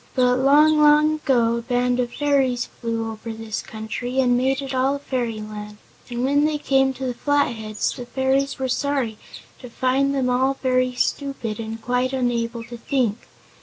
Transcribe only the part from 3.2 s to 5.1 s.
this country and made it all a